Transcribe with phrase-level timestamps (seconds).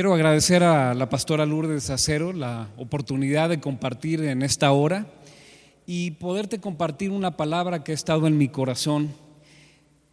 [0.00, 5.04] Quiero agradecer a la pastora Lourdes Acero la oportunidad de compartir en esta hora
[5.86, 9.10] y poderte compartir una palabra que ha estado en mi corazón,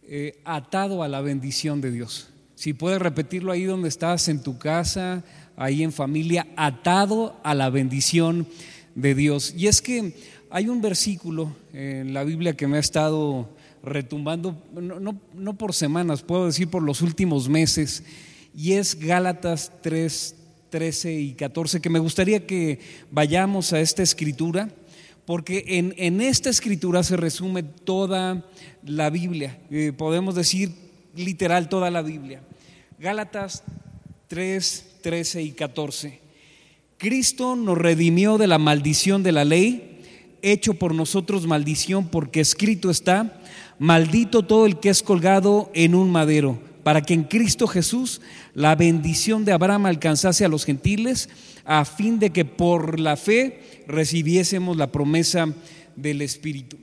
[0.06, 2.28] eh, atado a la bendición de Dios.
[2.54, 5.24] Si puedes repetirlo ahí donde estás, en tu casa,
[5.56, 8.46] ahí en familia, atado a la bendición
[8.94, 9.54] de Dios.
[9.56, 10.14] Y es que
[10.50, 13.48] hay un versículo en la Biblia que me ha estado
[13.82, 18.04] retumbando, no, no por semanas, puedo decir por los últimos meses
[18.58, 20.34] y es Gálatas 3,
[20.70, 24.68] 13 y 14, que me gustaría que vayamos a esta escritura,
[25.26, 28.44] porque en, en esta escritura se resume toda
[28.84, 30.72] la Biblia, eh, podemos decir
[31.14, 32.40] literal toda la Biblia.
[32.98, 33.62] Gálatas
[34.26, 36.18] 3, 13 y 14.
[36.96, 40.00] Cristo nos redimió de la maldición de la ley,
[40.42, 43.40] hecho por nosotros maldición, porque escrito está,
[43.78, 48.22] maldito todo el que es colgado en un madero para que en Cristo Jesús
[48.54, 51.28] la bendición de Abraham alcanzase a los gentiles,
[51.66, 55.52] a fin de que por la fe recibiésemos la promesa
[55.96, 56.78] del Espíritu.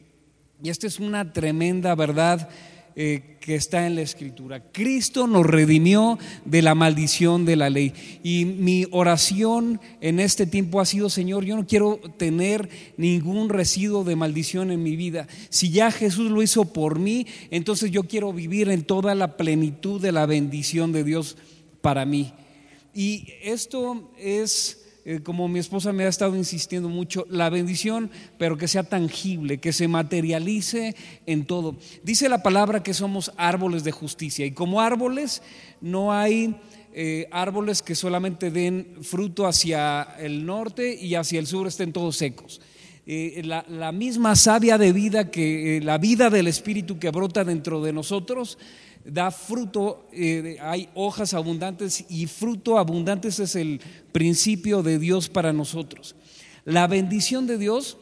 [0.62, 2.50] Y esta es una tremenda verdad
[2.98, 4.62] eh, que está en la escritura.
[4.72, 7.94] Cristo nos redimió de la maldición de la ley.
[8.24, 14.06] Y mi oración en este tiempo ha sido, Señor, yo no quiero tener ningún residuo
[14.06, 15.28] de maldición en mi vida.
[15.50, 20.02] Si ya Jesús lo hizo por mí, entonces yo quiero vivir en toda la plenitud
[20.02, 21.36] de la bendición de Dios
[21.82, 22.32] para mí.
[22.94, 28.58] Y esto es eh, como mi esposa me ha estado insistiendo mucho, la bendición, pero
[28.58, 30.95] que sea tangible, que se materialice
[31.28, 31.75] en todo.
[32.02, 35.42] Dice la palabra que somos árboles de justicia y como árboles
[35.81, 36.56] no hay...
[36.97, 42.16] Eh, árboles que solamente den fruto hacia el norte y hacia el sur estén todos
[42.16, 42.62] secos.
[43.06, 47.84] Eh, la, la, misma savia de vida que la vida del Espíritu que brota dentro
[47.84, 48.58] de nosotros
[49.06, 53.80] da fruto, eh, hay hojas abundantes y fruto abundantes es el
[54.12, 56.16] principio de Dios para nosotros.
[56.66, 57.97] La bendición de Dios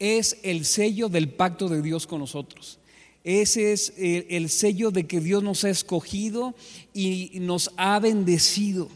[0.00, 2.78] es el sello del pacto de Dios con nosotros.
[3.22, 6.56] Ese es el, el sello de que Dios nos ha escogido
[6.92, 8.88] y nos ha bendecido.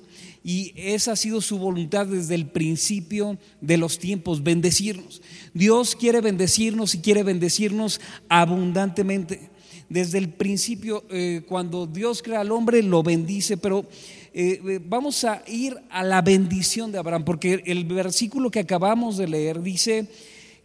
[0.42, 5.22] Y esa ha sido su voluntad desde el principio de los tiempos, bendecirnos.
[5.54, 9.50] Dios quiere bendecirnos y quiere bendecirnos abundantemente
[9.88, 13.84] desde el principio, eh, cuando Dios crea al hombre, lo bendice, pero
[14.32, 19.16] eh, eh, vamos a ir a la bendición de Abraham, porque el versículo que acabamos
[19.16, 20.06] de leer dice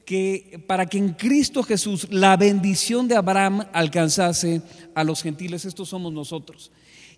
[0.06, 4.62] que para que en Cristo Jesús la bendición de Abraham alcanzase
[4.96, 6.72] a los gentiles, estos somos nosotros.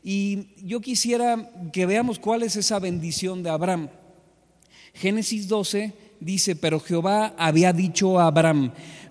[0.03, 3.88] Y yo quisiera que veamos cuál es esa bendición de Abraham.
[4.94, 8.72] Génesis 12 dice, pero Jehová había dicho a Abraham,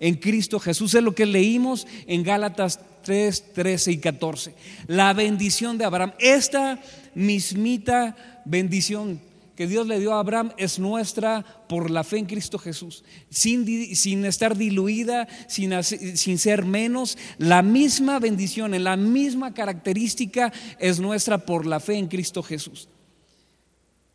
[0.00, 0.94] en Cristo Jesús.
[0.94, 4.54] Es lo que leímos en Gálatas 3, 13 y 14.
[4.86, 6.12] La bendición de Abraham.
[6.18, 6.80] Esta
[7.14, 9.20] mismita bendición
[9.56, 13.96] que Dios le dio a Abraham es nuestra por la fe en Cristo Jesús, sin,
[13.96, 17.16] sin estar diluida, sin, sin, ser menos.
[17.38, 22.88] La misma bendición, en la misma característica es nuestra por la fe en Cristo Jesús.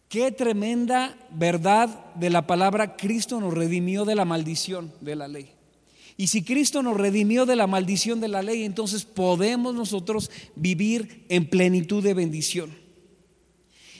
[0.09, 5.49] Qué tremenda verdad de la palabra, Cristo nos redimió de la maldición de la ley.
[6.17, 11.25] Y si Cristo nos redimió de la maldición de la ley, entonces podemos nosotros vivir
[11.29, 12.71] en plenitud de bendición.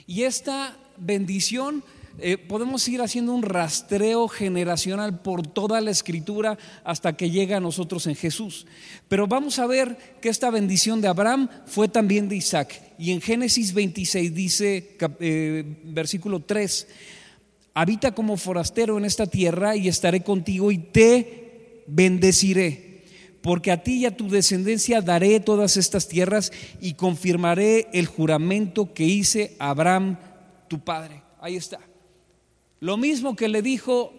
[0.07, 1.83] Y esta bendición
[2.19, 7.61] eh, podemos ir haciendo un rastreo generacional por toda la escritura hasta que llega a
[7.61, 8.67] nosotros en Jesús.
[9.07, 12.81] Pero vamos a ver que esta bendición de Abraham fue también de Isaac.
[13.00, 16.88] Y en Génesis 26 dice, eh, versículo 3,
[17.74, 21.50] habita como forastero en esta tierra y estaré contigo y te
[21.88, 23.04] bendeciré,
[23.42, 28.94] porque a ti y a tu descendencia daré todas estas tierras y confirmaré el juramento
[28.94, 30.18] que hice a Abraham,
[30.68, 31.22] tu padre.
[31.39, 31.80] Ahí está.
[32.80, 34.13] Lo mismo que le dijo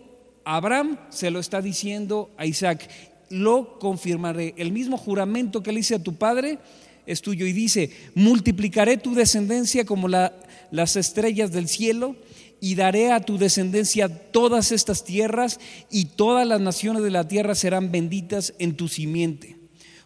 [0.44, 2.88] Abraham, se lo está diciendo a Isaac.
[3.30, 4.54] Lo confirmaré.
[4.56, 6.58] El mismo juramento que le hice a tu padre
[7.06, 7.46] es tuyo.
[7.46, 12.16] Y dice, multiplicaré tu descendencia como las estrellas del cielo
[12.64, 15.58] y daré a tu descendencia todas estas tierras
[15.90, 19.56] y todas las naciones de la tierra serán benditas en tu simiente.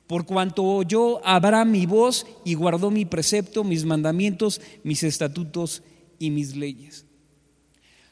[0.06, 5.82] Por cuanto oyó Abraham mi voz y guardó mi precepto, mis mandamientos, mis estatutos
[6.18, 7.04] y mis leyes.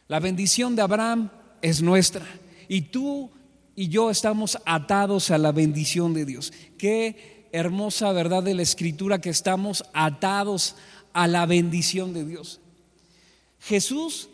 [0.08, 1.30] La bendición de Abraham
[1.62, 2.26] es nuestra
[2.68, 3.30] y tú
[3.74, 6.52] y yo estamos atados a la bendición de Dios.
[6.76, 10.76] Qué hermosa verdad de la escritura que estamos atados
[11.14, 12.60] a la bendición de Dios.
[13.60, 14.28] Jesús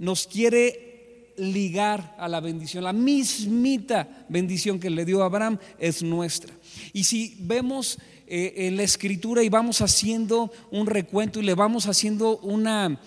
[0.00, 2.82] nos quiere ligar a la bendición.
[2.82, 6.52] La mismita bendición que le dio Abraham es nuestra.
[6.92, 11.86] Y si vemos eh, en la escritura y vamos haciendo un recuento y le vamos
[11.86, 12.98] haciendo una,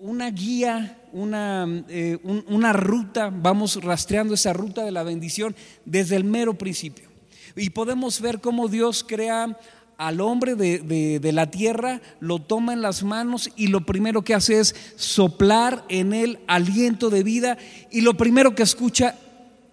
[0.00, 2.18] una guía, una, eh,
[2.48, 5.54] una ruta, vamos rastreando esa ruta de la bendición
[5.84, 7.08] desde el mero principio.
[7.54, 9.56] Y podemos ver cómo Dios crea
[9.98, 10.78] al hombre de,
[11.20, 15.84] de, la tierra, lo toma en las manos y lo primero que hace es soplar
[15.88, 17.56] en él aliento de vida
[17.90, 19.16] y lo primero que escucha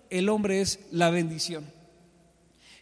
[0.09, 1.65] el hombre es la bendición.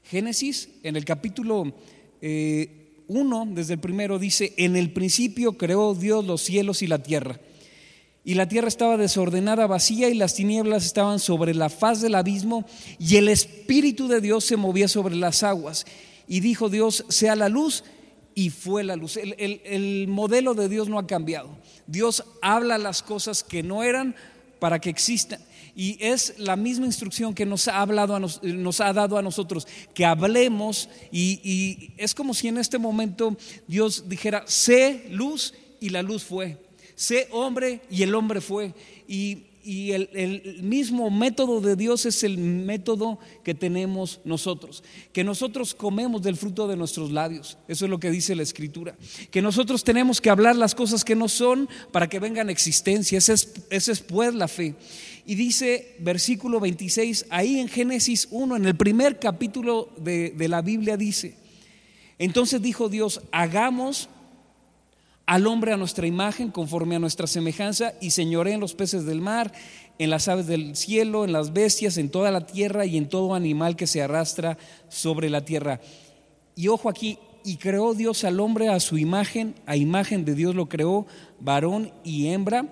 [0.04, 1.74] Génesis, en el capítulo 1,
[2.22, 2.70] eh,
[3.48, 7.40] desde el primero, dice, en el principio creó Dios los cielos y la tierra.
[8.24, 12.66] Y la tierra estaba desordenada, vacía, y las tinieblas estaban sobre la faz del abismo,
[13.00, 15.86] y el Espíritu de Dios se movía sobre las aguas.
[16.32, 17.84] Y dijo Dios, sea la luz,
[18.36, 19.18] y fue la luz.
[19.18, 21.50] El, el modelo de Dios no ha cambiado.
[21.88, 24.16] Dios habla las cosas que no eran
[24.58, 25.42] para que existan.
[25.76, 30.06] Y es la misma instrucción que nos ha, hablado nos, ha dado a nosotros, que
[30.06, 33.36] hablemos y, y es como si en este momento
[33.68, 36.58] Dios dijera, sé luz y la luz fue,
[36.96, 38.74] sé hombre y el hombre fue.
[39.06, 44.84] Y y el, mismo método de Dios es el método que tenemos nosotros.
[45.14, 47.58] Que nosotros comemos del fruto de nuestros labios.
[47.68, 48.96] Eso es lo que dice la Escritura.
[49.30, 53.18] Que nosotros tenemos que hablar las cosas que no son para que vengan a existencia.
[53.18, 54.76] Esa es, es pues la fe.
[55.26, 60.62] Y dice versículo 26, ahí en Génesis 1, en el primer capítulo de, de la
[60.62, 61.36] Biblia dice,
[62.18, 64.10] entonces dijo Dios, hagamos
[65.26, 69.22] al hombre a nuestra imagen, conforme a nuestra semejanza, y señoré en los peces del
[69.22, 69.52] mar,
[69.98, 73.36] en las aves del cielo, en las bestias, en toda la tierra y en todo
[73.36, 74.58] animal que se arrastra
[74.90, 75.80] sobre la tierra.
[76.56, 80.56] Y ojo aquí, y creó Dios al hombre a su imagen, a imagen de Dios
[80.56, 81.08] lo creó,
[81.40, 82.66] varón y hembra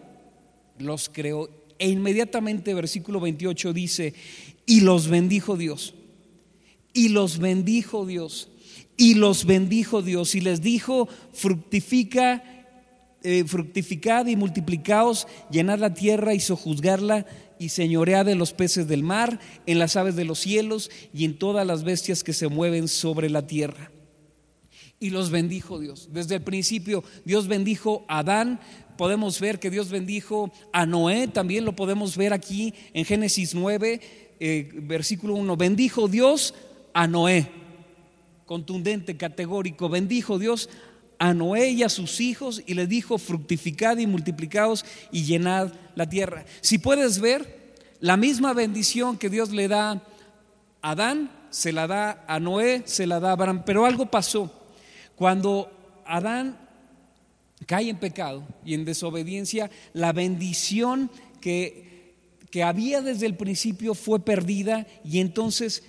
[0.77, 1.49] los creó.
[1.77, 4.13] E inmediatamente versículo 28 dice,
[4.65, 5.93] y los bendijo Dios,
[6.93, 8.49] y los bendijo Dios
[8.99, 12.43] y los bendijo Dios y les dijo, fructifica,
[13.23, 17.25] eh, fructificad y multiplicaos, llenad la tierra y sojuzgarla
[17.59, 21.37] y señoread de los peces del mar, en las aves de los cielos y en
[21.39, 23.89] todas las bestias que se mueven sobre la tierra.
[24.99, 26.09] Y los bendijo Dios.
[26.11, 28.59] Desde el principio Dios bendijo a Adán,
[28.97, 34.01] podemos ver que Dios bendijo a Noé, también lo podemos ver aquí en Génesis 9,
[34.41, 36.53] eh, versículo 1, bendijo Dios
[36.93, 37.58] a Noé
[38.49, 39.89] contundente, categórico.
[39.89, 40.71] Bendijo Dios
[41.19, 46.09] a Noé y a sus hijos y le dijo, fructificad y multiplicaos y llenad la
[46.09, 46.45] tierra.
[46.59, 50.01] Si puedes ver, la misma bendición que Dios le da a
[50.81, 53.61] Adán, se la da a Noé, se la da a Abraham.
[53.67, 54.51] Pero algo pasó.
[55.15, 55.69] Cuando
[56.03, 56.57] Adán
[57.67, 62.15] cae en pecado y en desobediencia, la bendición que,
[62.49, 65.83] que había desde el principio fue perdida y entonces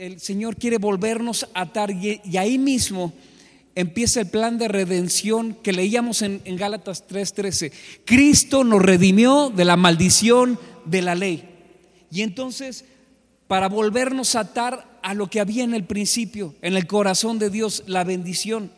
[0.00, 3.12] el Señor quiere volvernos a atar y, ahí mismo
[3.74, 7.70] empieza el plan de redención que leíamos en, en Gálatas 3:13.
[8.06, 11.44] Cristo nos redimió de la maldición de la ley.
[12.10, 12.86] Y entonces,
[13.46, 17.50] para volvernos a atar a lo que había en el principio, en el corazón de
[17.50, 18.72] Dios, la bendición.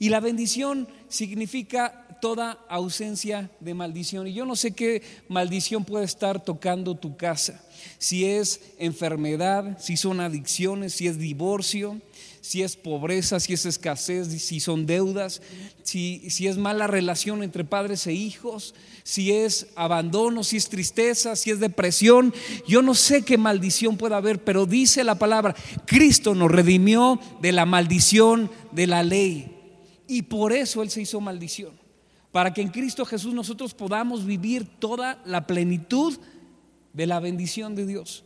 [0.00, 4.28] Y la bendición significa toda ausencia de maldición.
[4.28, 7.60] Y yo no sé qué maldición puede estar tocando tu casa.
[7.98, 12.00] Si es enfermedad, si son adicciones, si es divorcio,
[12.40, 15.42] si es pobreza, si es escasez, si son deudas,
[15.82, 21.34] si, si es mala relación entre padres e hijos, si es abandono, si es tristeza,
[21.34, 22.32] si es depresión.
[22.68, 27.50] Yo no sé qué maldición pueda haber, pero dice la palabra, Cristo nos redimió de
[27.50, 29.56] la maldición de la ley.
[30.06, 31.81] Y por eso Él se hizo maldición.
[32.32, 36.18] Para que en Cristo Jesús nosotros podamos vivir toda la plenitud
[36.92, 38.24] de la bendición de Dios.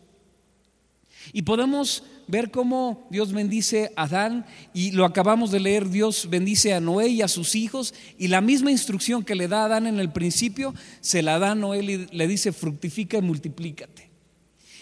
[1.32, 6.72] Y podemos ver cómo Dios bendice a Adán y lo acabamos de leer, Dios bendice
[6.72, 9.86] a Noé y a sus hijos y la misma instrucción que le da a Adán
[9.86, 14.08] en el principio, se la da a Noé y le dice fructifica y multiplícate.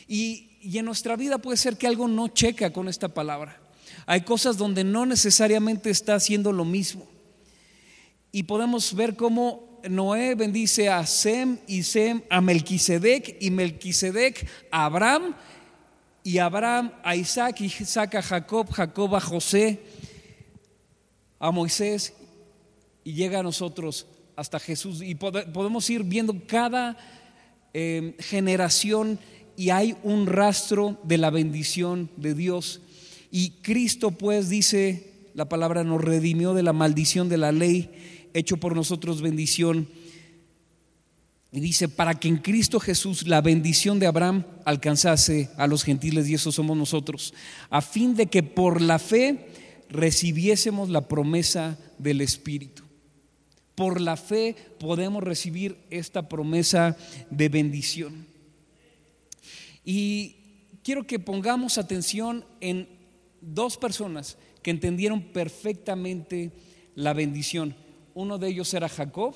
[0.06, 3.60] Y, y en nuestra vida puede ser que algo no checa con esta palabra.
[4.06, 7.06] Hay cosas donde no necesariamente está haciendo lo mismo.
[8.34, 14.86] Y podemos ver cómo Noé bendice a Sem y Sem a Melquisedec y Melquisedec a
[14.86, 15.36] Abraham
[16.24, 19.78] y Abraham a Isaac y Isaac a Jacob, Jacob a José,
[21.38, 22.12] a Moisés
[23.04, 25.00] y llega a nosotros hasta Jesús.
[25.00, 26.98] Y podemos ir viendo cada
[27.72, 29.20] eh, generación
[29.56, 32.80] y hay un rastro de la bendición de Dios.
[33.30, 37.90] Y Cristo pues dice, la palabra nos redimió de la maldición de la ley,
[38.34, 39.88] hecho por nosotros bendición.
[41.52, 46.28] Y dice, para que en Cristo Jesús la bendición de Abraham alcanzase a los gentiles,
[46.28, 47.32] y eso somos nosotros,
[47.70, 49.46] a fin de que por la fe
[49.88, 52.82] recibiésemos la promesa del Espíritu.
[53.76, 56.96] Por la fe podemos recibir esta promesa
[57.30, 58.26] de bendición.
[59.84, 60.36] Y
[60.82, 62.88] quiero que pongamos atención en
[63.40, 66.50] dos personas que entendieron perfectamente
[66.94, 67.76] la bendición.
[68.14, 69.34] Uno de ellos era Jacob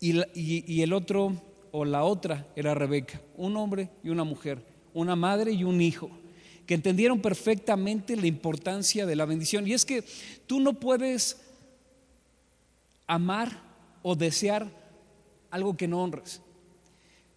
[0.00, 1.32] y, el otro
[1.72, 4.62] o la otra era Rebeca, un hombre y una mujer,
[4.94, 6.10] una madre y un hijo,
[6.66, 9.66] que entendieron perfectamente la importancia de la bendición.
[9.66, 10.04] Y es que
[10.46, 11.38] tú no puedes
[13.06, 13.60] amar
[14.02, 14.66] o desear
[15.50, 16.40] algo que no honras.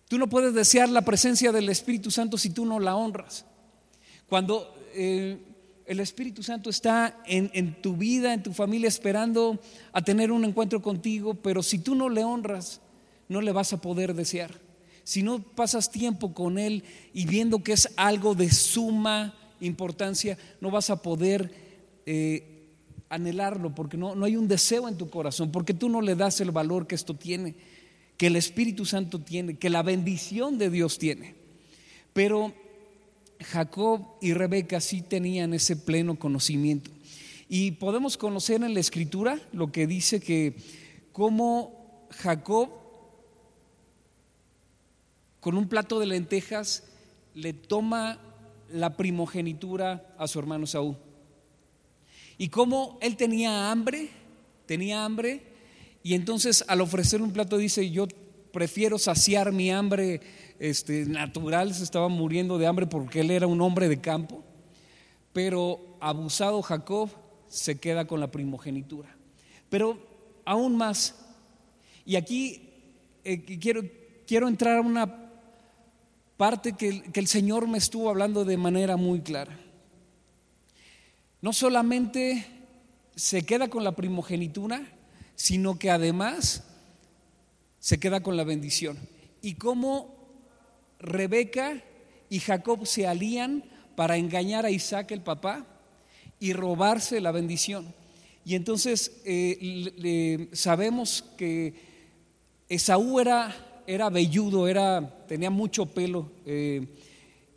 [0.07, 3.45] Tú no puedes desear la presencia del Espíritu Santo si tú no la honras.
[4.27, 5.37] Cuando eh,
[5.85, 9.59] el Espíritu Santo está en, en, tu vida, en tu familia, esperando
[9.91, 12.79] a tener un encuentro contigo, pero si tú no le honras,
[13.29, 14.51] no le vas a poder desear.
[15.03, 20.71] Si no pasas tiempo con Él y viendo que es algo de suma importancia, no
[20.71, 21.51] vas a poder
[22.05, 22.53] eh,
[23.09, 26.39] anhelarlo, porque no, no hay un deseo en tu corazón, porque tú no le das
[26.41, 27.55] el valor que esto tiene,
[28.17, 31.35] que el Espíritu Santo tiene, que la bendición de Dios tiene.
[32.13, 32.53] Pero
[33.43, 36.89] Jacob y Rebeca sí tenían ese pleno conocimiento.
[37.49, 40.55] Y podemos conocer en la escritura lo que dice que
[41.11, 42.69] como Jacob
[45.39, 46.83] con un plato de lentejas
[47.35, 48.17] le toma
[48.71, 50.95] la primogenitura a su hermano Saúl.
[52.37, 54.09] Y como él tenía hambre,
[54.65, 55.43] tenía hambre,
[56.01, 58.07] y entonces al ofrecer un plato dice, yo
[58.51, 60.21] prefiero saciar mi hambre
[60.59, 64.43] este, natural, se estaba muriendo de hambre porque él era un hombre de campo,
[65.33, 67.09] pero abusado Jacob
[67.49, 69.09] se queda con la primogenitura.
[69.69, 69.97] Pero
[70.45, 71.15] aún más,
[72.05, 72.69] y aquí
[73.23, 73.81] eh, quiero,
[74.27, 75.29] quiero entrar a una
[76.37, 79.57] parte que, que el Señor me estuvo hablando de manera muy clara
[81.43, 82.47] no solamente
[83.17, 84.87] se queda con la primogenitura,
[85.35, 86.63] sino que además
[87.81, 88.97] se queda con la bendición.
[89.41, 90.12] Y cómo
[91.03, 91.81] Rebeca
[92.29, 93.63] y Jacob se alían
[93.95, 95.65] para engañar a Isaac el papá
[96.39, 97.93] y robarse la bendición.
[98.45, 101.73] Y entonces eh, sabemos que
[102.67, 103.55] Esaú era,
[103.85, 106.29] era velludo, era, tenía mucho pelo.
[106.45, 106.85] Eh,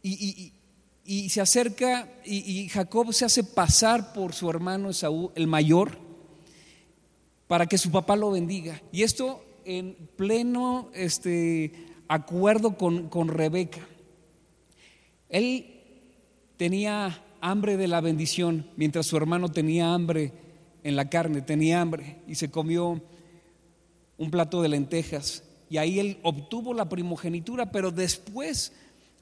[0.02, 0.52] y,
[1.30, 5.98] se acerca y, Jacob se hace pasar por su hermano Esaú, el mayor,
[7.48, 8.80] para que su papá lo bendiga.
[8.92, 11.72] Y esto en pleno este,
[12.08, 13.80] acuerdo con, con Rebeca.
[15.28, 15.66] Él
[16.56, 20.32] tenía hambre de la bendición, mientras su hermano tenía hambre
[20.82, 23.00] en la carne, tenía hambre y se comió
[24.18, 25.42] un plato de lentejas.
[25.68, 28.72] Y ahí él obtuvo la primogenitura, pero después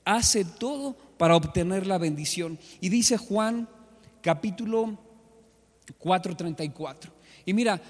[0.05, 2.59] hace todo para obtener la bendición.
[2.81, 3.69] Y dice Juan
[4.21, 4.97] capítulo
[6.00, 7.11] 4:34.
[7.47, 7.81] Y mira,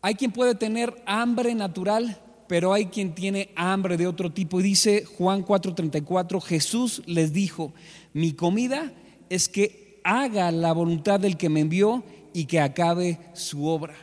[0.00, 2.18] hay quien puede tener hambre natural,
[2.52, 4.60] pero hay quien tiene hambre de otro tipo.
[4.60, 7.72] Y dice Juan 4:34, Jesús les dijo,
[8.12, 8.92] mi comida
[9.30, 12.04] es que haga la voluntad del que me envió
[12.34, 13.94] y que acabe su obra.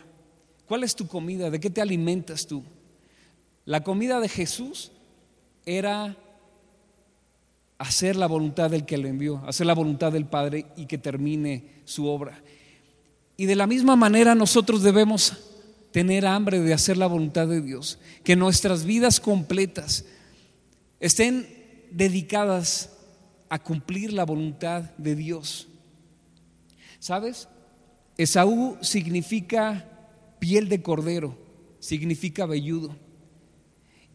[0.68, 1.52] ¿Cuál es tu comida?
[1.52, 2.64] ¿De qué te alimentas tú?
[3.66, 4.92] La comida de Jesús
[5.68, 6.18] era
[7.78, 11.66] hacer la voluntad del que le envió, hacer la voluntad del Padre y que termine
[11.86, 12.42] su obra.
[13.38, 15.34] Y de la misma manera nosotros debemos
[15.92, 20.06] tener hambre de hacer la voluntad de Dios, que nuestras vidas completas
[21.00, 21.48] estén
[21.92, 22.90] dedicadas
[23.50, 25.68] a cumplir la voluntad de Dios.
[27.00, 27.48] ¿Sabes?
[28.18, 29.86] Esaú significa
[30.40, 31.38] piel de cordero,
[31.80, 32.96] significa velludo.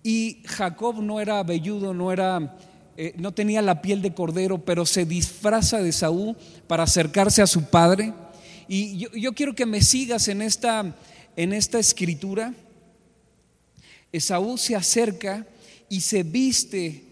[0.02, 2.58] Y Jacob no era velludo, no era
[2.96, 6.36] eh, no tenía la piel de cordero, pero se disfraza de Saúl
[6.68, 8.12] para acercarse a su padre.
[8.68, 10.94] Y yo, quiero que me sigas en esta,
[11.36, 12.54] en esta escritura.
[14.12, 15.46] Esaú se acerca
[15.88, 17.02] y se viste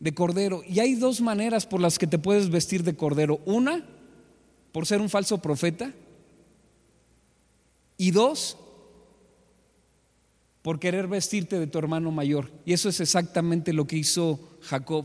[0.00, 0.62] de cordero.
[0.68, 3.40] Y hay dos maneras por las que te puedes vestir de cordero.
[3.44, 3.84] Una,
[4.72, 5.92] por ser un falso profeta.
[7.96, 8.56] Y dos,
[10.62, 12.50] por querer vestirte de tu hermano mayor.
[12.64, 15.04] Y eso es exactamente lo que hizo Jacob.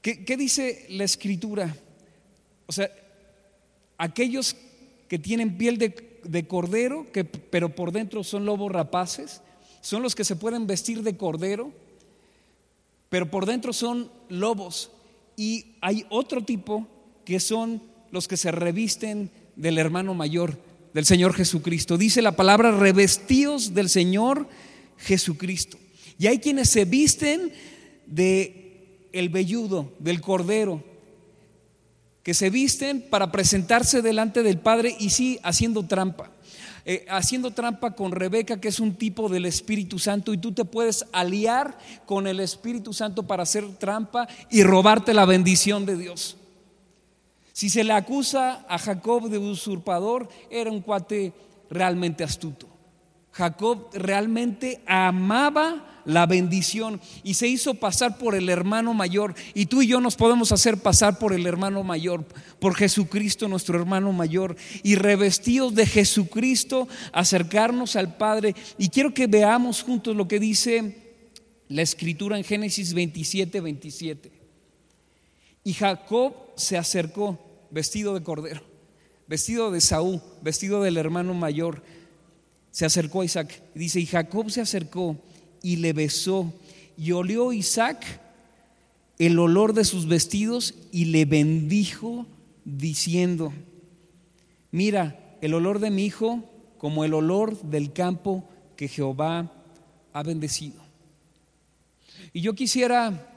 [0.00, 1.76] ¿Qué, dice la escritura?
[2.66, 2.90] O sea,
[3.98, 4.56] aquellos
[5.08, 5.76] que tienen piel
[6.24, 9.40] de, cordero, que, pero por dentro son lobos rapaces,
[9.80, 11.72] son los que se pueden vestir de cordero.
[13.08, 14.90] pero por dentro son lobos.
[15.36, 16.86] Y hay otro tipo
[17.24, 20.58] que son los que se revisten del hermano mayor,
[20.94, 21.96] del Señor Jesucristo.
[21.96, 24.46] Dice la palabra revestidos del Señor
[24.98, 25.78] Jesucristo.
[26.18, 27.52] Y hay quienes se visten
[28.06, 30.82] de el velludo, del cordero,
[32.28, 36.28] que se visten para presentarse delante del Padre y sí haciendo trampa.
[36.84, 40.66] Eh, haciendo trampa con Rebeca, que es un tipo del Espíritu Santo, y tú te
[40.66, 46.36] puedes aliar con el Espíritu Santo para hacer trampa y robarte la bendición de Dios.
[47.54, 51.32] Si se le acusa a Jacob de usurpador, era un cuate
[51.70, 52.68] realmente astuto.
[53.32, 59.34] Jacob realmente amaba la bendición y se hizo pasar por el hermano mayor.
[59.52, 62.24] Y tú y yo nos podemos hacer pasar por el hermano mayor,
[62.58, 64.56] por Jesucristo nuestro hermano mayor.
[64.82, 68.54] Y revestidos de Jesucristo, acercarnos al Padre.
[68.78, 70.96] Y quiero que veamos juntos lo que dice
[71.68, 74.32] la escritura en Génesis 27, 27.
[75.62, 77.38] Y Jacob se acercó
[77.70, 78.62] vestido de cordero,
[79.26, 81.82] vestido de Saúl, vestido del hermano mayor
[82.78, 83.60] se acercó a Isaac.
[83.74, 85.16] Dice, y Jacob se acercó
[85.64, 86.52] y le besó.
[86.96, 88.06] Y olió Isaac
[89.18, 92.24] el olor de sus vestidos y le bendijo
[92.64, 93.52] diciendo,
[94.70, 96.44] mira, el olor de mi hijo
[96.78, 99.50] como el olor del campo que Jehová
[100.12, 100.80] ha bendecido.
[102.32, 103.28] Y yo quisiera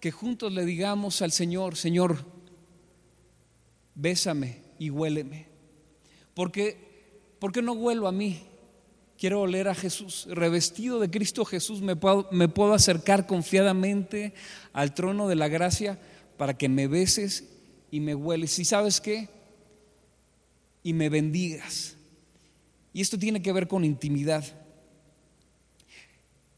[0.00, 2.24] que juntos le digamos al Señor, Señor,
[3.94, 5.46] bésame y huéleme.
[6.34, 6.87] Porque
[7.38, 8.42] ¿por qué no huelo a mí?
[9.18, 10.26] Quiero oler a Jesús.
[10.30, 14.32] Revestido de Cristo Jesús me puedo, me puedo acercar confiadamente
[14.72, 15.98] al trono de la gracia
[16.36, 17.44] para que me beses
[17.90, 18.58] y me hueles.
[18.58, 19.28] ¿Y sabes qué?
[20.82, 21.96] Y me bendigas.
[22.92, 24.44] Y esto tiene que ver con intimidad.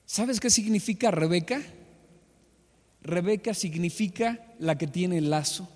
[0.07, 1.63] ¿Sabes qué significa Rebeca?
[3.03, 5.69] Rebeca significa la que tiene el lazo.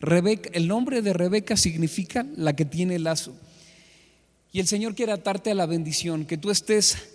[0.00, 3.34] Rebeca, el nombre de Rebeca significa la que tiene el lazo.
[4.54, 7.08] Y el Señor quiere atarte a la bendición, que tú estés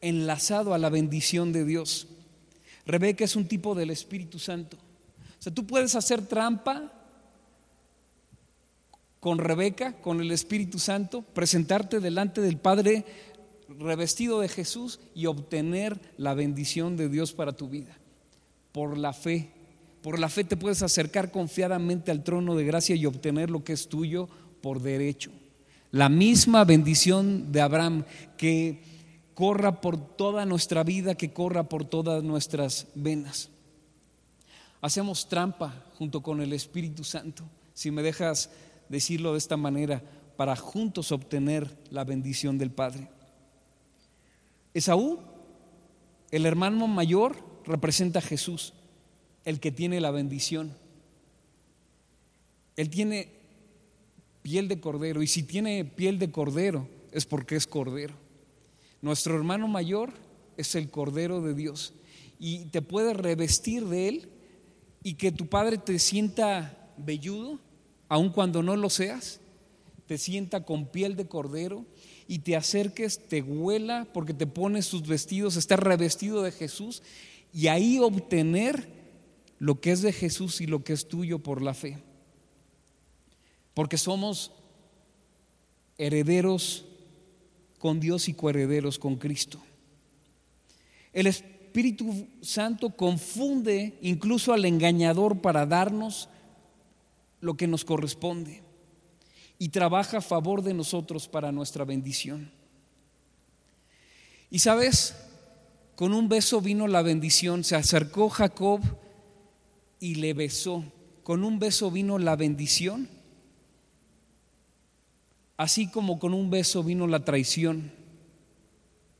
[0.00, 2.08] enlazado a la bendición de Dios.
[2.84, 4.76] Rebeca es un tipo del Espíritu Santo.
[4.76, 6.92] O sea, tú puedes hacer trampa
[9.20, 13.04] con Rebeca, con el Espíritu Santo, presentarte delante del Padre
[13.78, 17.96] revestido de Jesús y obtener la bendición de Dios para tu vida.
[18.72, 19.48] Por la fe.
[20.02, 23.74] Por la fe te puedes acercar confiadamente al trono de gracia y obtener lo que
[23.74, 24.28] es tuyo
[24.60, 25.30] por derecho.
[25.90, 28.04] La misma bendición de Abraham
[28.36, 28.82] que
[29.34, 33.48] corra por toda nuestra vida, que corra por todas nuestras venas.
[34.80, 38.50] Hacemos trampa junto con el Espíritu Santo, si me dejas
[38.88, 40.02] decirlo de esta manera,
[40.36, 43.08] para juntos obtener la bendición del Padre.
[44.74, 45.18] Esaú,
[46.30, 48.74] el hermano mayor, representa a Jesús,
[49.44, 50.72] el que tiene la bendición.
[52.76, 53.37] Él tiene
[54.48, 55.22] piel de cordero.
[55.22, 58.14] Y si tiene piel de cordero, es porque es cordero.
[59.02, 60.10] Nuestro hermano mayor
[60.56, 61.92] es el cordero de Dios.
[62.40, 64.28] Y te puede revestir de él
[65.02, 67.58] y que tu padre te sienta velludo,
[68.08, 69.38] aun cuando no lo seas,
[70.06, 71.84] te sienta con piel de cordero
[72.26, 77.02] y te acerques, te huela porque te pones sus vestidos, estás revestido de Jesús
[77.52, 78.88] y ahí obtener
[79.58, 81.98] lo que es de Jesús y lo que es tuyo por la fe
[83.78, 84.50] porque somos
[85.98, 86.84] herederos
[87.78, 89.60] con Dios y coherederos con Cristo.
[91.12, 96.28] El Espíritu Santo confunde incluso al engañador para darnos
[97.40, 98.62] lo que nos corresponde
[99.60, 102.50] y trabaja a favor de nosotros para nuestra bendición.
[104.50, 105.14] Y sabes,
[105.94, 108.80] con un beso vino la bendición, se acercó Jacob
[110.00, 110.82] y le besó.
[111.22, 113.16] Con un beso vino la bendición
[115.58, 117.90] Así como con un beso vino la traición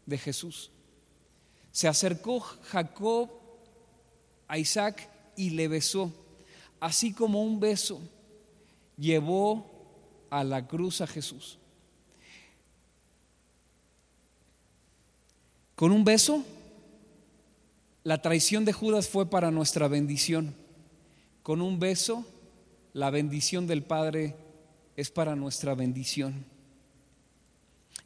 [0.07, 0.71] de Jesús.
[1.73, 3.29] Se acercó Jacob
[4.47, 6.13] a Isaac y le besó.
[6.79, 8.01] Así como un beso
[8.97, 9.69] llevó
[10.31, 11.59] a la cruz a Jesús.
[15.75, 16.45] Con un beso,
[18.05, 20.55] la traición de Judas fue para nuestra bendición.
[21.43, 22.25] Con un beso,
[22.93, 24.37] la bendición del Padre
[24.99, 26.45] es para nuestra bendición.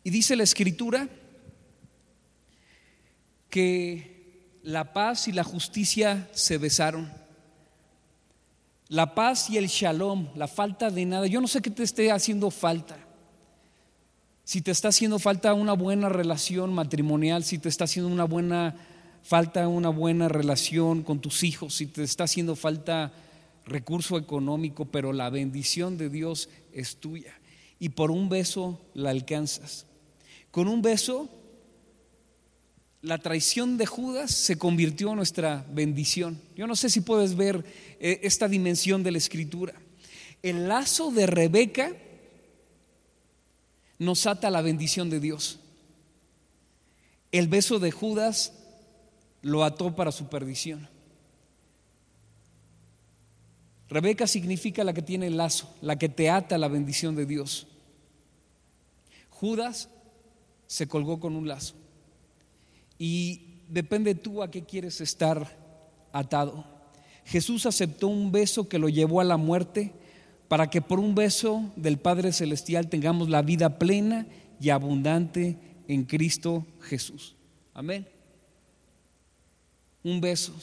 [0.04, 1.08] Y dice la escritura
[3.48, 7.10] que la paz y la justicia se besaron.
[8.88, 11.26] La paz y el shalom, la falta de nada.
[11.28, 12.98] Yo no sé qué te esté haciendo falta.
[14.44, 18.76] Si te está haciendo falta una buena relación matrimonial, si te está haciendo una buena
[19.24, 23.12] falta una buena relación con tus hijos, si te está haciendo falta
[23.66, 27.34] recurso económico, pero la bendición de Dios es tuya.
[27.78, 29.86] Y por un beso la alcanzas.
[30.50, 31.28] Con un beso,
[33.02, 36.40] la traición de Judas se convirtió en nuestra bendición.
[36.56, 37.64] Yo no sé si puedes ver
[37.98, 39.74] eh, esta dimensión de la escritura.
[40.42, 41.92] El lazo de Rebeca
[43.98, 45.58] nos ata la bendición de Dios.
[47.32, 48.52] El beso de Judas
[49.42, 50.88] lo ató para su perdición.
[53.92, 57.66] Rebeca significa la que tiene el lazo, la que te ata la bendición de Dios.
[59.28, 59.90] Judas
[60.66, 61.74] se colgó con un lazo.
[62.98, 65.54] Y depende tú a qué quieres estar
[66.10, 66.64] atado.
[67.26, 69.92] Jesús aceptó un beso que lo llevó a la muerte
[70.48, 74.26] para que por un beso del Padre Celestial tengamos la vida plena
[74.58, 77.34] y abundante en Cristo Jesús.
[77.74, 78.06] Amén.
[80.02, 80.54] Un beso.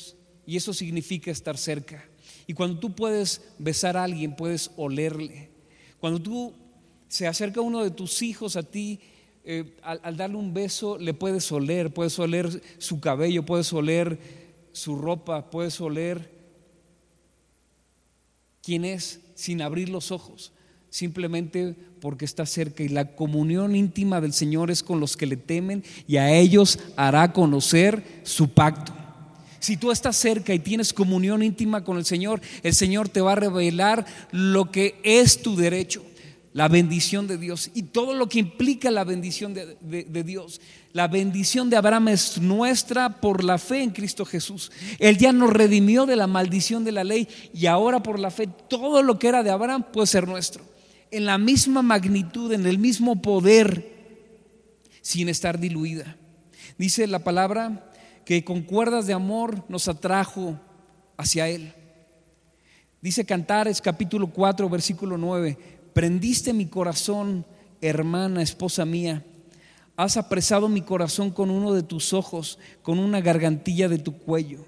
[0.48, 2.09] Y eso significa estar cerca.
[2.50, 5.50] Y cuando tú puedes besar a alguien, puedes olerle.
[6.00, 6.52] Cuando tú
[7.08, 9.00] se acerca uno de tus hijos a ti,
[9.46, 14.18] eh, al, darle un beso, le puedes oler, puedes oler su cabello, puedes oler
[14.72, 16.28] su ropa, puedes oler
[18.64, 20.52] quién es sin abrir los ojos,
[20.90, 22.82] simplemente porque está cerca.
[22.82, 26.80] Y la comunión íntima del Señor es con los que le temen y a ellos
[26.96, 28.99] hará conocer su pacto.
[29.60, 33.34] Si tú estás cerca y tienes comunión íntima con el Señor, el Señor te va
[33.34, 36.04] a revelar lo que es tu derecho,
[36.54, 40.62] la bendición de Dios y todo lo que implica la bendición de, Dios.
[40.94, 44.72] La bendición de Abraham es nuestra por la fe en Cristo Jesús.
[44.98, 48.48] Él ya nos redimió de la maldición de la ley y ahora por la fe
[48.68, 50.64] todo lo que era de Abraham puede ser nuestro.
[51.12, 54.00] En la misma magnitud, en el mismo poder,
[55.02, 56.16] sin estar diluida.
[56.78, 57.89] Dice la palabra
[58.30, 60.56] que con cuerdas de amor nos atrajo
[61.18, 61.74] hacia Él.
[63.02, 65.58] Dice Cantares capítulo 4, versículo 9,
[65.94, 67.44] prendiste mi corazón,
[67.82, 69.24] hermana, esposa mía,
[69.98, 74.64] has apresado mi corazón con uno de tus ojos, con una gargantilla de tu cuello.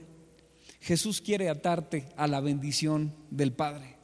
[0.80, 3.96] Jesús quiere atarte a la bendición del Padre.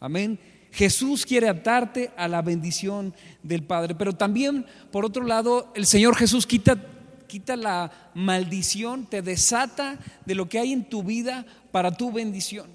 [0.00, 0.36] Amén.
[0.72, 3.94] Jesús quiere atarte a la bendición del Padre.
[3.94, 6.90] Pero también, por otro lado, el Señor Jesús quita
[7.26, 12.66] quita la maldición, te desata de lo que hay en tu vida para tu bendición.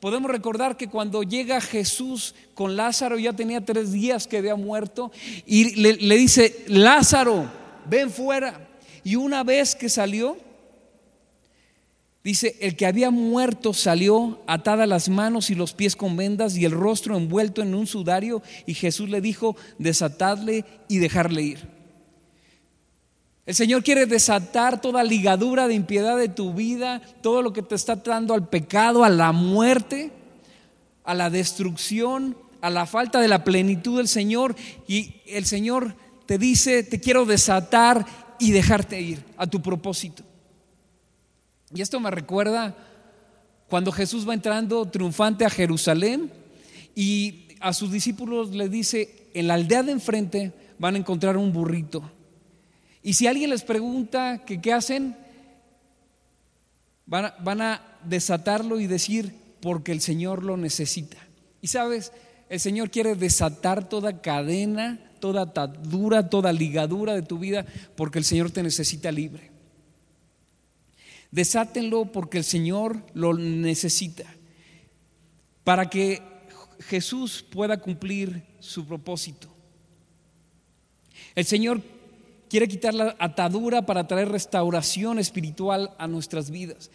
[0.00, 5.10] Podemos recordar que cuando llega Jesús con Lázaro, ya tenía tres días que había muerto,
[5.46, 7.50] y le, dice, Lázaro,
[7.88, 8.68] ven fuera.
[9.02, 10.36] Y una vez que salió,
[12.22, 16.64] Dice, el que había muerto salió atada las manos y los pies con vendas y
[16.64, 21.75] el rostro envuelto en un sudario y Jesús le dijo, desatadle y dejarle ir.
[23.46, 27.76] El Señor quiere desatar toda ligadura de impiedad de tu vida, todo lo que te
[27.76, 30.10] está dando al pecado, a la muerte,
[31.04, 34.56] a la destrucción, a la falta de la plenitud del Señor.
[34.88, 35.94] Y el Señor
[36.26, 38.04] te dice, te quiero desatar
[38.40, 40.24] y dejarte ir a tu propósito.
[41.72, 42.74] Y esto me recuerda
[43.68, 46.32] cuando Jesús va entrando triunfante a Jerusalén
[46.96, 51.52] y a sus discípulos le dice, en la aldea de enfrente van a encontrar un
[51.52, 52.02] burrito
[53.06, 55.14] y si alguien les pregunta que qué hacen,
[57.06, 61.16] van a, van a desatarlo y decir, porque el Señor lo necesita.
[61.62, 62.10] Y sabes,
[62.48, 67.64] el Señor quiere desatar toda cadena, toda atadura, toda ligadura de tu vida,
[67.94, 69.52] porque el Señor te necesita libre.
[71.30, 74.24] Desátenlo porque el Señor lo necesita.
[75.62, 76.20] Para que
[76.88, 79.46] Jesús pueda cumplir su propósito.
[81.36, 81.80] El Señor
[82.48, 86.90] quiere quitar la atadura para traer restauración espiritual a nuestras vidas.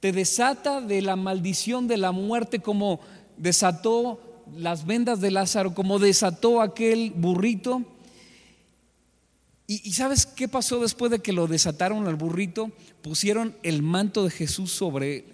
[0.00, 3.00] Te desata de la maldición de la muerte como
[3.36, 4.20] desató
[4.56, 7.82] las vendas de Lázaro, como desató aquel burrito.
[9.66, 12.70] ¿Y, sabes qué pasó después de que lo desataron al burrito?
[13.00, 15.24] Pusieron el manto de Jesús sobre él.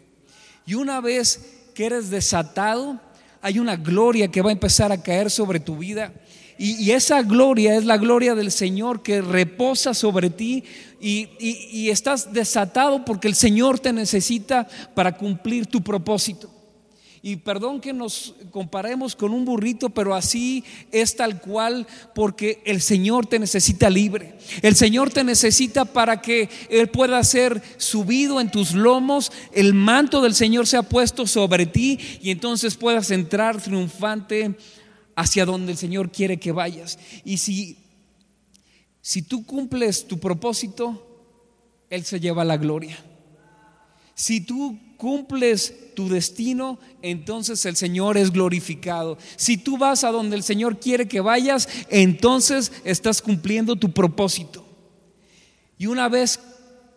[0.67, 1.41] Y una vez
[1.75, 3.01] que eres desatado,
[3.41, 6.13] hay una gloria que va a empezar a caer sobre tu vida
[6.59, 10.65] y, esa gloria es la gloria del Señor que reposa sobre ti
[11.01, 16.51] y, y estás desatado porque el Señor te necesita para cumplir tu propósito.
[17.23, 22.81] Y perdón que nos comparemos con un burrito, pero así es tal cual porque el
[22.81, 24.37] Señor te necesita libre.
[24.63, 30.21] El Señor te necesita para que Él pueda ser subido en tus lomos, el manto
[30.23, 34.55] del Señor se ha puesto sobre ti y entonces puedas entrar triunfante
[35.19, 36.97] hacia donde el Señor quiere que vayas.
[37.25, 37.77] Y si,
[39.03, 41.05] si tú cumples tu propósito,
[41.91, 42.97] Él se lleva la gloria.
[44.15, 49.19] Si tú cumples tu destino, entonces el Señor es glorificado.
[49.35, 54.65] Si tú vas a donde el Señor quiere que vayas, entonces estás cumpliendo tu propósito.
[55.79, 56.39] Y una vez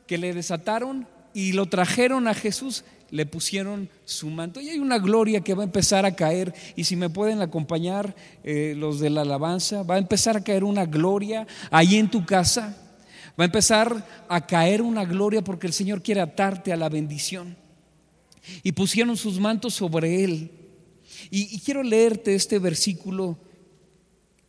[0.06, 4.62] que le desataron y lo trajeron a Jesús, le pusieron su manto.
[4.62, 6.54] Y hay una gloria que va a empezar a caer.
[6.76, 10.64] Y si me pueden acompañar eh, los de la alabanza, va a empezar a caer
[10.64, 12.78] una gloria ahí en tu casa.
[13.40, 17.56] Va a empezar a caer una gloria porque el Señor quiere atarte a la bendición.
[18.64, 20.50] Y pusieron sus mantos sobre él.
[21.30, 23.38] Y, y quiero leerte este versículo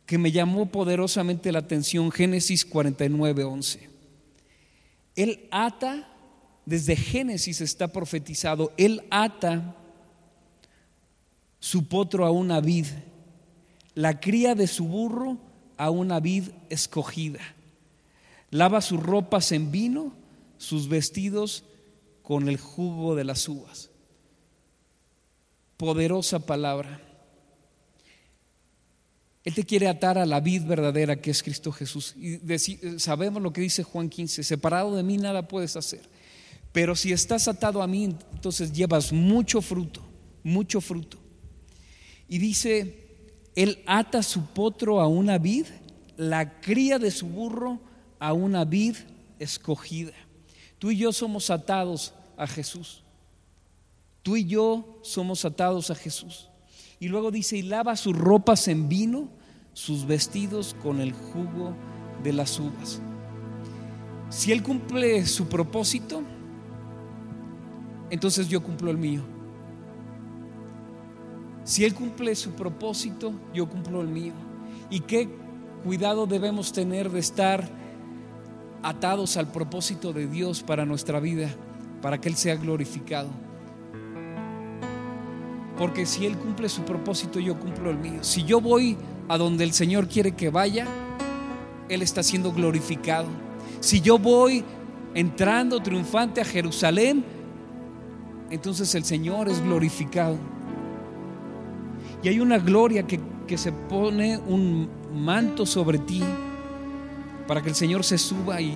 [0.05, 3.89] que me llamó poderosamente la atención, Génesis 49, 11.
[5.15, 6.12] Él ata
[6.65, 9.75] desde Génesis está profetizado, Él ata
[11.59, 12.87] su potro a una vid,
[13.95, 15.37] la cría de su burro
[15.77, 17.39] a una vid escogida.
[18.49, 20.13] Lava sus ropas en vino,
[20.57, 21.63] sus vestidos
[22.21, 23.89] con el jugo de las uvas.
[25.77, 27.01] Poderosa palabra.
[29.43, 32.15] Él te quiere atar a la vid verdadera que es Cristo Jesús.
[32.15, 32.39] Y
[32.97, 36.12] sabemos lo que dice Juan 15, separado de mí nada puedes hacer.
[36.73, 40.01] Pero si estás atado a mí, entonces llevas mucho fruto,
[40.43, 41.17] mucho fruto.
[42.27, 42.97] Y dice,
[43.55, 45.67] él ata su potro a una vid,
[46.17, 47.79] la cría de su burro
[48.19, 48.95] a una vid
[49.37, 50.13] escogida.
[50.79, 53.03] Tú y yo somos atados a Jesús.
[54.23, 56.47] Tú y yo somos atados a Jesús.
[56.99, 59.29] Y luego dice, y lava sus ropas en vino,
[59.73, 61.75] sus vestidos con el jugo
[62.23, 62.99] de las uvas.
[64.29, 66.23] Si Él cumple su propósito,
[68.13, 69.21] entonces yo cumplo el mío.
[71.65, 74.33] Si Él cumple su propósito, yo cumplo el mío.
[74.91, 75.27] Y qué
[75.83, 77.67] cuidado debemos tener de estar
[78.83, 81.49] atados al propósito de Dios para nuestra vida,
[82.03, 83.29] para que Él sea glorificado.
[85.79, 88.19] Porque si Él cumple su propósito, yo cumplo el mío.
[88.23, 88.95] Si yo voy
[89.27, 90.85] a donde el Señor quiere que vaya,
[91.89, 93.25] Él está siendo glorificado.
[93.79, 94.63] Si yo voy
[95.15, 97.41] entrando triunfante a Jerusalén,
[98.49, 100.37] entonces el Señor es glorificado.
[102.21, 103.19] Y hay una gloria que,
[103.55, 106.23] se pone un manto sobre ti
[107.47, 108.75] para que el Señor se suba y,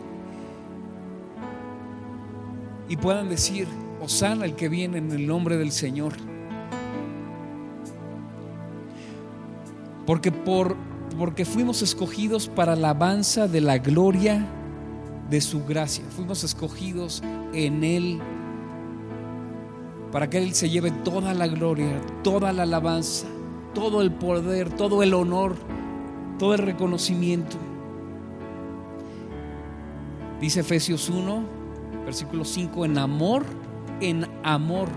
[2.87, 3.67] y puedan decir,
[3.99, 6.13] Osana el que viene en el nombre del Señor.
[10.05, 10.75] Porque, por,
[11.17, 14.45] porque fuimos escogidos para la alabanza de la gloria
[15.29, 16.05] de su gracia.
[16.15, 18.21] Fuimos escogidos en Él
[20.17, 23.27] para que Él se lleve toda la gloria, toda la alabanza,
[23.75, 25.55] todo el poder, todo el honor,
[26.39, 27.55] todo el reconocimiento.
[30.41, 31.43] Dice Efesios 1,
[32.03, 33.43] versículo 5, en amor,
[34.01, 34.89] en amor,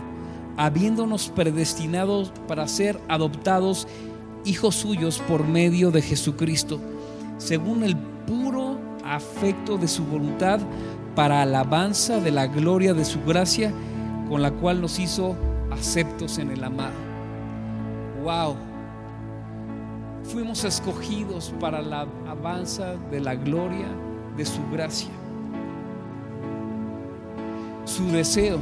[0.57, 3.89] habiéndonos predestinados para ser adoptados
[4.47, 6.81] hijos suyos por medio de Jesucristo,
[7.37, 7.95] según el
[8.27, 10.61] puro afecto de su voluntad,
[11.15, 13.71] para alabanza de la gloria de su gracia
[14.31, 15.35] con la cual nos hizo
[15.73, 16.95] aceptos en el amado.
[18.23, 18.55] Wow.
[20.33, 23.89] Fuimos escogidos para la avanza de la gloria
[24.37, 25.11] de su gracia.
[27.85, 28.61] Su deseo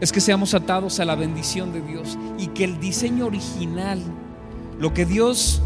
[0.00, 4.02] es que seamos atados a la bendición de Dios y que el diseño original,
[4.80, 5.62] lo que Dios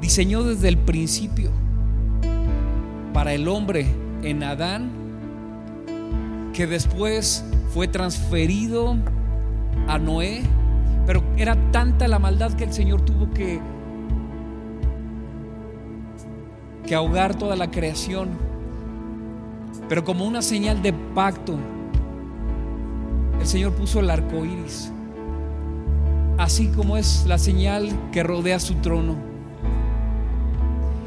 [0.00, 1.52] diseñó desde el principio
[3.12, 3.86] para el hombre
[4.24, 4.95] en Adán,
[6.56, 8.96] que después fue transferido
[9.88, 10.42] a Noé,
[11.04, 13.60] pero era tanta la maldad que el Señor tuvo que,
[16.86, 18.30] que ahogar toda la creación.
[19.86, 21.58] Pero como una señal de pacto,
[23.38, 24.90] el Señor puso el arco iris,
[26.38, 29.14] así como es la señal que rodea su trono.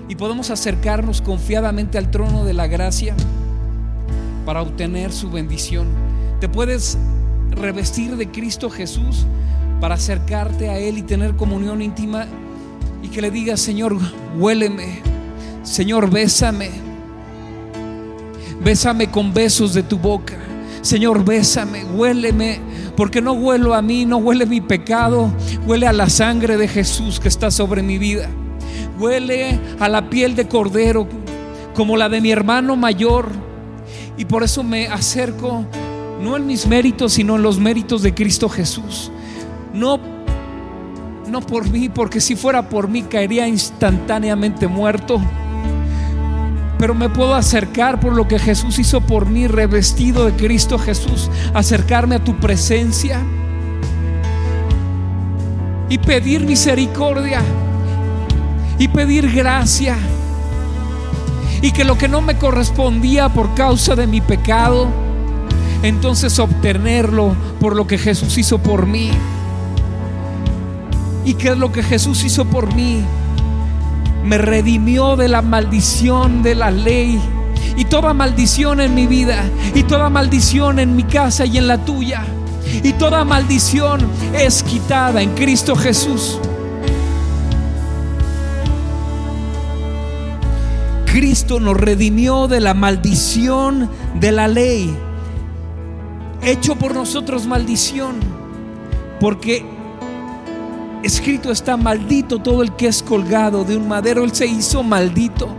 [0.07, 3.15] Y podemos acercarnos confiadamente al trono de la gracia
[4.49, 5.85] para obtener su bendición.
[6.39, 6.97] Te puedes
[7.51, 9.27] revestir de Cristo Jesús
[9.79, 12.25] para acercarte a Él y tener comunión íntima
[13.03, 13.95] y que le digas, Señor,
[14.39, 15.03] huéleme,
[15.61, 16.71] Señor, bésame,
[18.63, 20.39] bésame con besos de tu boca,
[20.81, 22.59] Señor, bésame, huéleme,
[22.97, 25.31] porque no huelo a mí, no huele mi pecado,
[25.67, 28.27] huele a la sangre de Jesús que está sobre mi vida,
[28.99, 31.07] huele a la piel de cordero
[31.75, 33.47] como la de mi hermano mayor
[34.19, 35.63] y por eso me acerco,
[36.21, 39.09] no en mis méritos, sino en los méritos de Cristo Jesús.
[39.73, 39.97] No,
[41.29, 45.21] no por mí, porque si fuera por mí caería instantáneamente muerto.
[46.77, 51.29] pero me puedo acercar por lo que Jesús hizo por mí, revestido de Cristo Jesús,
[51.53, 53.21] acercarme a tu presencia
[55.89, 57.41] y pedir misericordia
[58.77, 59.97] y pedir gracia
[61.61, 64.87] y que lo que no me correspondía por causa de mi pecado,
[65.83, 69.11] entonces obtenerlo por lo que Jesús hizo por mí.
[71.25, 73.03] ¿Y qué es lo que Jesús hizo por mí?
[74.23, 77.19] me redimió de la maldición de la ley.
[77.75, 79.43] Y toda maldición en mi vida,
[79.73, 82.23] y toda maldición en mi casa y en la tuya,
[82.83, 84.01] y toda maldición
[84.33, 86.39] es quitada en Cristo Jesús.
[91.19, 93.89] Cristo nos redimió de la maldición
[94.21, 94.89] de la ley,
[96.41, 98.15] hecho por nosotros maldición,
[99.19, 99.65] porque
[101.03, 104.23] escrito está maldito todo el que es colgado de un madero.
[104.23, 105.49] Él se hizo maldito.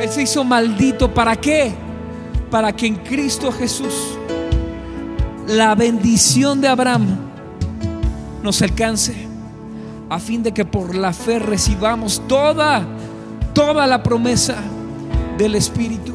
[0.00, 1.12] Él se hizo maldito.
[1.12, 1.70] ¿Para qué?
[2.50, 4.16] Para que en Cristo Jesús
[5.46, 7.18] la bendición de Abraham
[8.42, 9.28] nos alcance.
[10.08, 12.86] A fin de que por la fe recibamos toda,
[13.60, 14.54] toda la promesa
[15.36, 16.14] del Espíritu.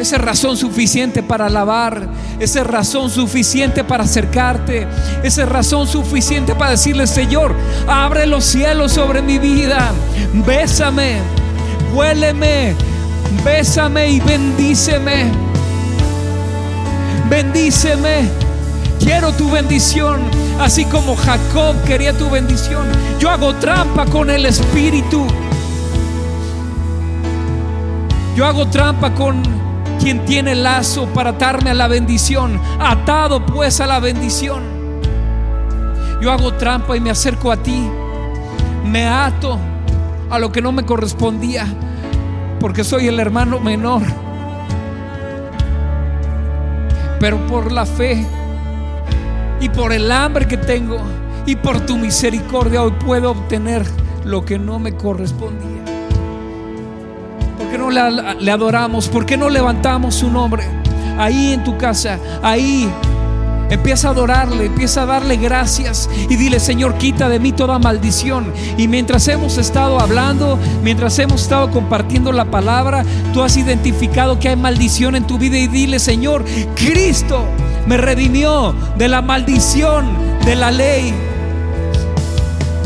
[0.00, 2.08] Esa es razón suficiente para alabar.
[2.38, 4.86] Esa es razón suficiente para acercarte.
[5.24, 7.56] Esa es razón suficiente para decirle, Señor,
[7.88, 9.90] abre los cielos sobre mi vida.
[10.46, 11.16] Bésame,
[11.92, 12.76] huéleme,
[13.44, 15.32] bésame y bendíceme.
[17.28, 18.28] Bendíceme.
[19.00, 20.20] Quiero tu bendición,
[20.60, 22.86] así como Jacob quería tu bendición.
[23.18, 25.26] Yo hago trampa con el Espíritu.
[28.36, 29.42] Yo hago trampa con
[29.98, 34.62] quien tiene lazo para atarme a la bendición, atado pues a la bendición.
[36.20, 37.90] Yo hago trampa y me acerco a ti,
[38.84, 39.58] me ato
[40.30, 41.66] a lo que no me correspondía,
[42.60, 44.02] porque soy el hermano menor.
[47.18, 48.26] Pero por la fe
[49.60, 50.98] y por el hambre que tengo
[51.46, 53.84] y por tu misericordia hoy puedo obtener
[54.24, 55.84] lo que no me correspondía.
[57.58, 59.08] ¿Por qué no le, adoramos?
[59.08, 60.64] ¿Por qué no levantamos su nombre?
[61.18, 62.90] Ahí en tu casa, ahí
[63.70, 68.52] Empieza a adorarle, empieza a darle gracias y dile, Señor, quita de mí toda maldición.
[68.76, 74.48] Y mientras hemos estado hablando, mientras hemos estado compartiendo la palabra, tú has identificado que
[74.48, 77.44] hay maldición en tu vida y dile, Señor, Cristo
[77.86, 80.06] me redimió de la maldición
[80.44, 81.14] de la ley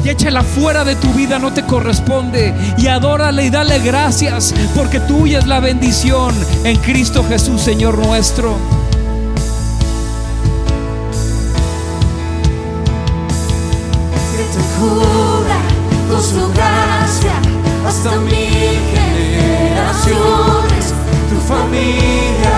[0.05, 2.53] y échala fuera de tu vida, no te corresponde.
[2.77, 8.84] Y adórale y dale gracias, porque tuya es la bendición en Cristo Jesús, Señor nuestro.
[18.05, 20.85] Hasta mil generaciones,
[21.31, 22.57] tu familia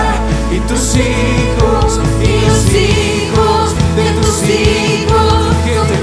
[0.51, 5.97] y tus hijos y los hijos de tus hijos que te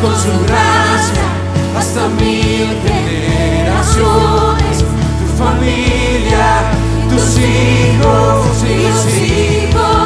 [0.00, 1.26] con su gracia
[1.76, 6.46] hasta mil generaciones, tu familia,
[7.10, 9.97] tus hijos y los hijos